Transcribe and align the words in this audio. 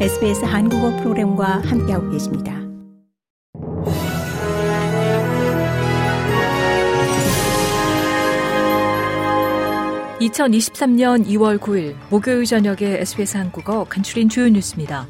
SBS 0.00 0.44
한국어 0.44 0.90
프로그램과 0.96 1.62
함께하고 1.64 2.10
계십니다. 2.10 2.52
(2023년 10.18 11.24
2월 11.26 11.58
9일) 11.58 11.94
목요일 12.10 12.44
저녁에 12.44 12.98
SBS 13.02 13.36
한국어 13.36 13.84
간추린 13.84 14.28
주요 14.28 14.48
뉴스입니다. 14.48 15.06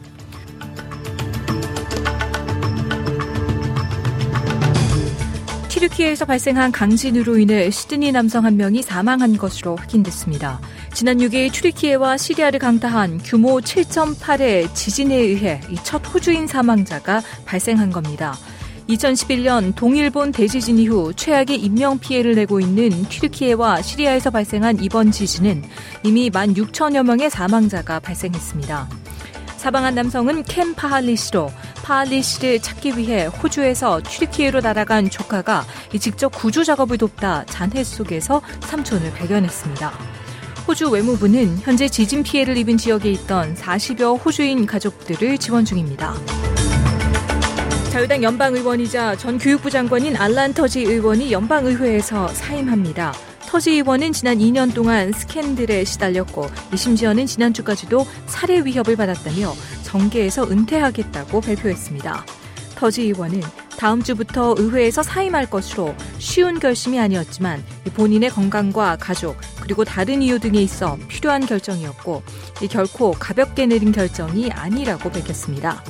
튀르키예에서 5.85 6.25
발생한 6.25 6.73
강진으로 6.73 7.37
인해 7.37 7.71
시드니 7.71 8.13
남성 8.13 8.45
한 8.45 8.57
명이 8.57 8.83
사망한 8.83 9.37
것으로 9.37 9.77
확인됐습니다. 9.77 10.61
지난 10.95 11.19
6일 11.19 11.53
튀르키예와 11.53 12.17
시리아를 12.17 12.59
강타한 12.59 13.19
규모 13.19 13.61
7.8의 13.61 14.75
지진에 14.75 15.15
의해 15.15 15.61
첫 15.83 16.03
호주인 16.07 16.47
사망자가 16.47 17.23
발생한 17.45 17.91
겁니다. 17.91 18.35
2011년 18.89 19.75
동일본 19.75 20.33
대지진 20.33 20.79
이후 20.79 21.13
최악의 21.15 21.61
인명 21.61 21.99
피해를 21.99 22.35
내고 22.35 22.61
있는 22.61 22.91
튀르키예와 23.09 23.83
시리아에서 23.83 24.31
발생한 24.31 24.83
이번 24.83 25.11
지진은 25.11 25.65
이미 26.03 26.31
1만 26.31 26.57
6천여 26.57 27.05
명의 27.05 27.29
사망자가 27.29 28.01
발생했습니다. 28.01 28.89
사망한 29.57 29.95
남성은 29.95 30.45
캠 30.45 30.75
파할리 30.75 31.17
씨로 31.17 31.51
파할리 31.85 32.23
씨를 32.23 32.61
찾기 32.61 32.97
위해 32.97 33.27
호주에서 33.27 34.01
튀르키예로 34.03 34.61
날아간 34.61 35.11
조카가 35.11 35.67
직접 36.01 36.31
구조 36.31 36.65
작업을 36.65 36.97
돕다 36.97 37.45
잔해 37.45 37.85
속에서 37.85 38.41
삼촌을 38.61 39.13
발견했습니다. 39.13 39.93
호주 40.67 40.89
외무부는 40.89 41.59
현재 41.59 41.87
지진 41.87 42.23
피해를 42.23 42.57
입은 42.57 42.79
지역에 42.79 43.11
있던 43.13 43.55
40여 43.55 44.25
호주인 44.25 44.65
가족들을 44.65 45.37
지원 45.37 45.67
중입니다. 45.67 46.15
자유당 47.91 48.23
연방의원이자 48.23 49.17
전 49.17 49.37
교육부 49.37 49.71
장관인 49.71 50.17
알란 50.17 50.55
터지 50.55 50.81
의원이 50.81 51.33
연방의회에서 51.33 52.29
사임합니다. 52.29 53.13
터지 53.47 53.73
의원은 53.73 54.13
지난 54.13 54.39
2년 54.39 54.75
동안 54.75 55.13
스캔들에 55.13 55.85
시달렸고 55.85 56.49
심지어는 56.75 57.27
지난주까지도 57.27 58.07
살해 58.27 58.65
위협을 58.65 58.97
받았다며 58.97 59.53
정계에서 59.95 60.51
은퇴하겠다고 60.51 61.41
발표했습니다. 61.41 62.27
터지 62.75 63.03
의원은 63.03 63.41
다음 63.79 64.03
주부터 64.03 64.57
의회에서 64.59 65.05
사임할 65.05 65.49
것으로 65.49 65.95
쉬운 66.19 66.59
결심이 66.59 66.99
아니었지만 66.99 67.63
본인의 67.95 68.31
건강과 68.31 68.97
가족 68.97 69.37
그리고 69.61 69.85
다른 69.85 70.21
이유 70.21 70.41
등에 70.41 70.61
있어 70.61 70.99
필요한 71.07 71.47
결정이었고 71.47 72.23
결코 72.69 73.13
가볍게 73.13 73.67
내린 73.67 73.93
결정이 73.93 74.51
아니라고 74.51 75.11
밝혔습니다. 75.11 75.85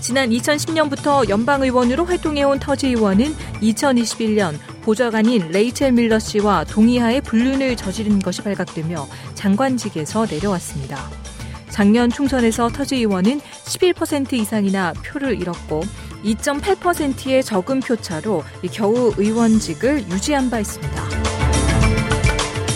지난 0.00 0.28
2010년부터 0.28 1.28
연방의원으로 1.28 2.04
활동해온 2.04 2.58
터지 2.58 2.88
의원은 2.88 3.34
2021년 3.62 4.58
보좌관인 4.82 5.48
레이첼 5.48 5.92
밀러 5.92 6.18
씨와 6.18 6.64
동의하에 6.64 7.22
불륜을 7.22 7.76
저지른 7.76 8.18
것이 8.18 8.42
발각되며 8.42 9.08
장관직에서 9.34 10.26
내려왔습니다. 10.26 11.10
작년 11.70 12.10
총선에서 12.10 12.68
터지 12.68 12.96
의원은 12.96 13.40
11% 13.40 14.32
이상이나 14.32 14.92
표를 15.04 15.40
잃었고 15.40 15.82
2.8%의 16.24 17.42
적은 17.42 17.80
표차로 17.80 18.42
겨우 18.72 19.12
의원직을 19.16 20.08
유지한 20.10 20.50
바 20.50 20.60
있습니다. 20.60 21.17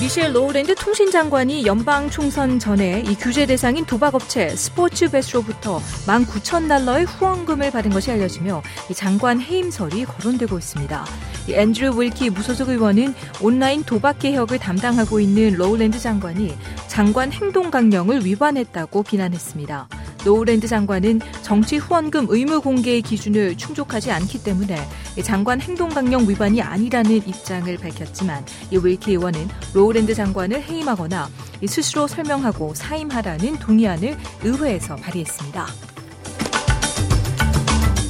미셸 0.03 0.34
로우랜드 0.34 0.75
통신장관이 0.75 1.64
연방 1.64 2.11
총선 2.11 2.58
전에 2.58 3.05
이 3.06 3.14
규제 3.14 3.47
대상인 3.47 3.84
도박업체 3.84 4.48
스포츠벳으로부터 4.56 5.80
19,000달러의 6.06 7.06
후원금을 7.06 7.70
받은 7.70 7.92
것이 7.92 8.11
알려지며 8.11 8.64
이 8.91 8.94
장관 8.94 9.41
해임설이 9.41 10.04
거론되고 10.06 10.59
있습니다. 10.59 11.06
이 11.47 11.54
앤드류 11.54 12.00
윌키 12.00 12.31
무소속 12.31 12.71
의원은 12.71 13.15
온라인 13.41 13.84
도박 13.84 14.19
개혁을 14.19 14.59
담당하고 14.59 15.21
있는 15.21 15.54
로우랜드 15.54 16.00
장관이 16.00 16.53
장관 16.88 17.31
행동 17.31 17.71
강령을 17.71 18.26
위반했다고 18.26 19.05
비난했습니다. 19.05 19.87
로우랜드 20.25 20.69
장관은 20.69 21.21
정치 21.43 21.77
후원금 21.77 22.27
의무 22.28 22.60
공개의 22.60 23.03
기준을 23.03 23.56
충족하지 23.56 24.12
않기 24.12 24.43
때문에 24.44 24.77
장관 25.25 25.60
행동 25.60 25.88
강령 25.88 26.28
위반이 26.28 26.62
아니라는 26.62 27.16
입장을 27.16 27.77
밝혔지만 27.77 28.44
이 28.71 28.78
윌키 28.82 29.12
의원은 29.12 29.49
로우랜드 29.75 30.15
장관을 30.15 30.62
해임하거나 30.62 31.28
스스로 31.66 32.06
설명하고 32.06 32.75
사임하라는 32.75 33.59
동의안을 33.59 34.16
의회에서 34.43 34.97
발의했습니다. 34.97 35.66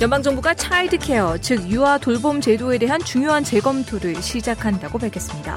연방정부가 0.01 0.55
child 0.55 0.99
care, 0.99 1.38
즉 1.39 1.71
유아 1.71 1.99
돌봄 1.99 2.41
제도에 2.41 2.77
대한 2.78 3.01
중요한 3.01 3.45
재검토를 3.45 4.21
시작한다고 4.21 4.99
밝혔습니다. 4.99 5.56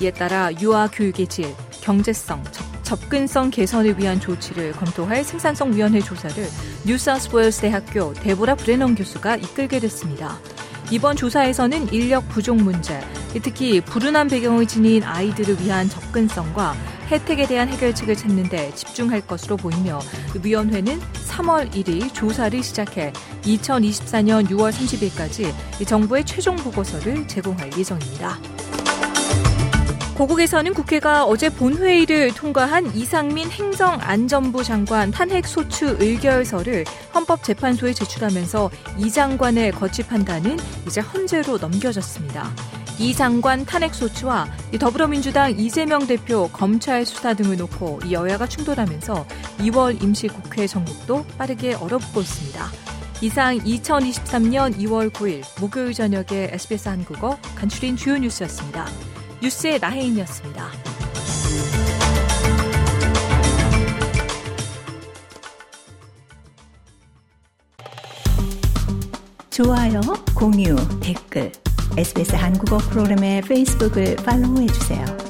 이에 0.00 0.10
따라 0.10 0.52
유아 0.60 0.88
교육의 0.92 1.26
질, 1.26 1.54
경제성, 1.80 2.44
접근성 2.88 3.50
개선을 3.50 3.98
위한 3.98 4.18
조치를 4.18 4.72
검토할 4.72 5.22
생산성위원회 5.22 6.00
조사를 6.00 6.42
뉴사우스웨일스 6.86 7.60
대학교 7.60 8.14
데보라 8.14 8.54
브레넌 8.54 8.94
교수가 8.94 9.36
이끌게 9.36 9.78
됐습니다. 9.78 10.38
이번 10.90 11.14
조사에서는 11.14 11.92
인력 11.92 12.26
부족 12.30 12.56
문제, 12.56 12.98
특히 13.42 13.82
불운한 13.82 14.28
배경을 14.28 14.64
지닌 14.64 15.02
아이들을 15.02 15.60
위한 15.60 15.86
접근성과 15.86 16.74
혜택에 17.10 17.46
대한 17.46 17.68
해결책을 17.68 18.16
찾는 18.16 18.48
데 18.48 18.74
집중할 18.74 19.20
것으로 19.26 19.58
보이며 19.58 19.98
위원회는 20.42 20.98
3월 21.28 21.70
1일 21.70 22.14
조사를 22.14 22.62
시작해 22.62 23.12
2024년 23.42 24.48
6월 24.48 24.72
30일까지 24.72 25.52
정부의 25.86 26.24
최종 26.24 26.56
보고서를 26.56 27.28
제공할 27.28 27.70
예정입니다. 27.76 28.38
고국에서는 30.18 30.74
국회가 30.74 31.24
어제 31.24 31.48
본회의를 31.48 32.34
통과한 32.34 32.92
이상민 32.92 33.52
행정안전부 33.52 34.64
장관 34.64 35.12
탄핵소추 35.12 35.98
의결서를 36.00 36.84
헌법재판소에 37.14 37.92
제출하면서 37.92 38.68
이 38.98 39.12
장관의 39.12 39.70
거취 39.70 40.02
판단은 40.02 40.56
이제 40.88 41.00
헌재로 41.00 41.58
넘겨졌습니다. 41.58 42.50
이 42.98 43.14
장관 43.14 43.64
탄핵소추와 43.64 44.48
더불어민주당 44.80 45.56
이재명 45.56 46.04
대표 46.08 46.48
검찰 46.48 47.06
수사 47.06 47.32
등을 47.34 47.56
놓고 47.56 48.00
여야가 48.10 48.48
충돌하면서 48.48 49.24
2월 49.58 50.02
임시국회 50.02 50.66
정국도 50.66 51.24
빠르게 51.38 51.74
얼어붙고 51.74 52.22
있습니다. 52.22 52.66
이상 53.20 53.56
2023년 53.58 54.76
2월 54.78 55.10
9일 55.10 55.44
목요일 55.60 55.94
저녁에 55.94 56.48
SBS 56.50 56.88
한국어 56.88 57.38
간추린 57.54 57.94
주요 57.94 58.18
뉴스였습니다. 58.18 58.88
뉴스의 59.42 59.78
나혜인이었습니다. 59.78 60.68
좋아요, 69.50 70.00
공유, 70.36 70.76
댓글, 71.00 71.50
SBS 71.96 72.36
한국어 72.36 72.78
프로그램의 72.78 73.42
페이스북을 73.42 74.16
팔로우해주세요. 74.16 75.27